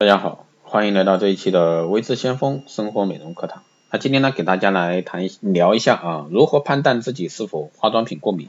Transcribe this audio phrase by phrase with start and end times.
[0.00, 3.64] 大家好，欢迎来到这一期的微知先锋生活美容课堂。
[3.90, 8.48] 那今天呢，给大家来谈聊一下啊，如何判断自己是否化妆品过敏。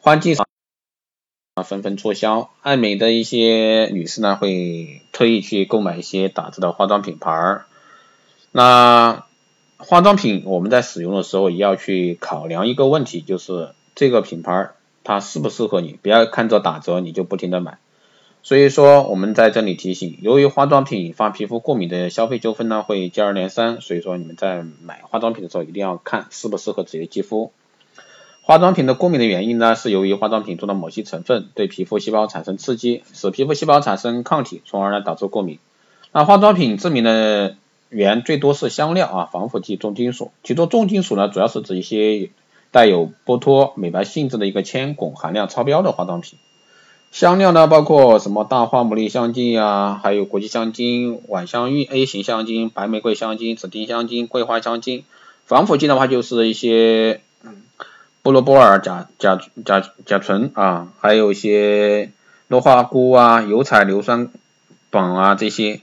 [0.00, 0.34] 换季
[1.56, 7.66] 啊纷纷促销，爱美的一些女士呢会特意去购买一些打折的化妆品牌儿。
[8.50, 9.26] 那
[9.76, 14.70] 化妆品我们在使用的时候也要去考量一个问题，就是这个品牌
[15.04, 17.76] 它适不适合你，不要看着打折你就不停的买。
[18.46, 23.80] 所以说，我们在这里提醒，由于化妆品引发皮肤过敏的消费纠纷呢，会接二连三。
[23.80, 27.50] 所以说，你们在买化妆品的时候，一定要看适不适合自己的肌肤。
[28.42, 35.58] 化妆品的过敏的原因呢，是由于化妆品中的某些成分对皮肤细胞产生刺激，使皮肤细胞产生抗体，从而呢导致过敏。
[36.12, 37.56] 那化妆品致敏的
[37.88, 40.30] 源最多是香料啊、防腐剂、重金属。
[40.44, 42.30] 其中重金属呢，主要是指一些
[42.70, 46.38] 带有剥脱、美白性质的一个铅、汞含量超标的化妆品。
[47.12, 55.04] 香料呢，包括什么大花牡蛎香精呀，还有国际香精、晚香玉 A 型香精、白玫瑰香精、紫丁香精、桂花香精。
[55.46, 57.62] 防腐剂的话，就是一些嗯
[58.22, 62.10] 布洛波尔甲甲甲甲醇啊，还有一些
[62.48, 64.28] 氯化钴啊、油彩硫酸
[64.90, 65.80] 苯啊这些。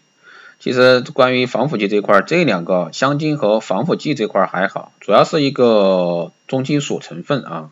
[0.60, 7.70] 其实关于防腐剂这块，这两个香精和防腐剂这块还好，主要是一个重金属成分啊。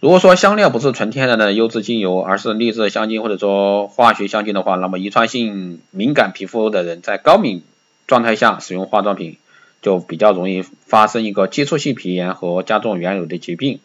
[0.00, 7.64] 如果说香料不是纯天然的优质精油，而是劣质香精或者说化学香精的话，那么遗传性敏感皮肤的人在高敏
[8.06, 9.38] 状态下使用化妆品，
[9.82, 13.80] 就比较容易发生一个接触性皮炎和加重原有的疾病。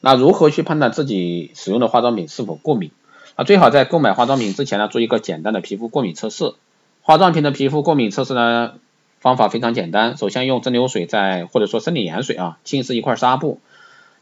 [0.00, 2.90] 那如何去判断自己使用的化妆品是否过敏？
[3.36, 6.54] 那最好在购买化妆品之前呢，做一个简单的皮肤过敏测试。
[7.02, 8.76] 化妆品的皮肤过敏测试呢，
[9.20, 13.60] 方法非常简单，首先用蒸馏水在或者说生理盐水啊浸湿一块纱布。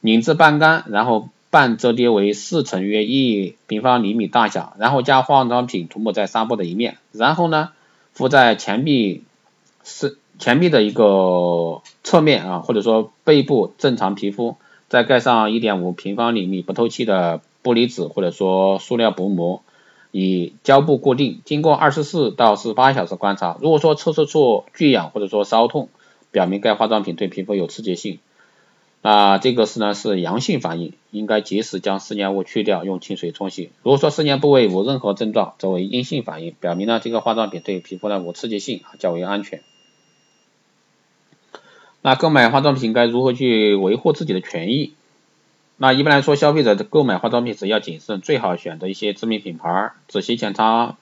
[0.02, 7.70] 拧至半干，然后半折叠为四层，约一平方厘米大小，然后将化妆品涂抹在纱布的一面，然后呢
[8.12, 9.22] 敷在前臂
[9.84, 14.56] 是前臂的一个侧面啊，或者说背部正常皮肤，
[14.88, 19.62] 再盖上一点五平方厘米不透气的玻璃纸或者说塑料薄膜，
[20.10, 21.40] 以胶布固定。
[21.44, 25.88] 经过二十四到四十八小时观察，如果说测试出剧痒或者说烧痛，
[26.32, 28.18] 表明该化妆品对皮肤有刺激性。
[29.04, 33.72] 那这个是呢是阳性反应，应该及时将湿黏物去掉，用清水冲洗。
[33.82, 39.62] 如果说湿黏部位无任何症状，则为阴性反应，表明呢这个化妆品对皮肤呢无刺激性，较为安全。
[42.00, 44.92] 那购买化妆品该如何去维护自己的权益？
[45.78, 50.96] 那一般来说，消费者购买化妆品时要谨慎，最好选择一些知名品牌，仔细检查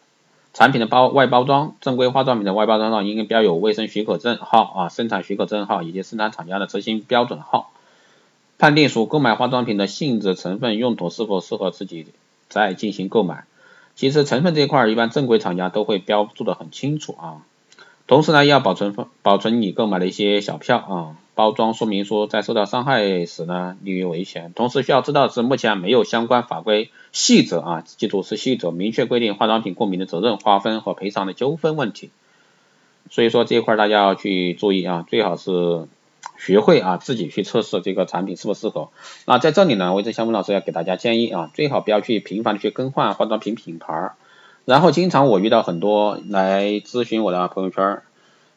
[0.55, 1.77] 产品的包外包装。
[1.83, 7.73] 正规化妆品的外包装上应该标有卫生许可证号啊、生产许可证号以及生产厂家的执行标准号。
[8.61, 12.05] 判定所购买化妆品的性质、成分、用途是否适合自己，
[12.51, 13.45] 再进行购买。
[13.97, 17.43] 其实成分这一块，一般正规厂家都会标注的很清楚啊。
[18.07, 24.53] 同时呢，要保存保存你购买的一些小票啊，包装说明书在受到伤害时呢，利于维权。
[24.55, 32.11] 同时需要知道是，目前没有相关法规细则啊，记住是细则，明确规定化妆品过敏的责任划分和赔偿的纠纷问题。
[33.09, 35.89] 所以说这一块大家要去注意啊，最好是。
[36.41, 38.89] 学会啊，自己去测试这个产品适不适合。
[39.27, 44.13] 那在这里呢，维持香风老师要给大家建议啊，最好不要去频繁的去更换化妆品品牌。
[44.65, 48.01] 然后经常我遇到很多来咨询我的朋友圈，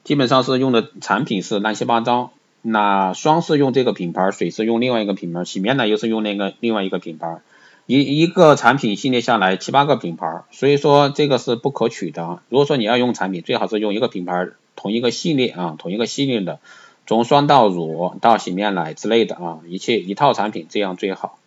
[0.05, 2.31] 基本上是用的产品是乱七八糟。
[2.61, 7.41] 那霜是用这个品牌，水是用另外一个品牌，洗面奶又是用那个另外一个品牌，
[7.87, 12.39] 一一个产品系列下来七八个品牌，所以说这个是不可取的。
[12.47, 16.59] 如果说你要用产品，最好是用一个品牌，同一个系列啊，同一个系列的。
[17.05, 21.37] 从霜到乳到洗面奶之类的啊，一切一套产品这样最好。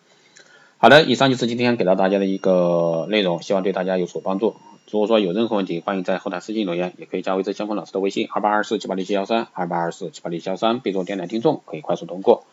[0.79, 4.55] 好的，以上就是今天给到大家的一个内容，希望对大家有所帮助。
[4.91, 12.45] 如果说有任何问题，欢迎在后台私信留言，也可以加微之相锋老师的微信二八二四七八六七幺三二八二四七八六七幺三，备注电台听众，可以快速通过。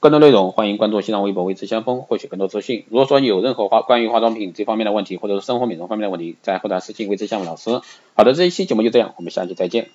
[0.00, 2.84] 更多内容欢迎关注新浪微博微之相锋，获取更多资讯。
[2.90, 7.80] 如果说有任何化关于化妆品这方面的问题，或者是生活美容方面的问题，在后台私信微之相锋老师。
[8.14, 9.88] 好的，这一期节目就这样，我们下期再见。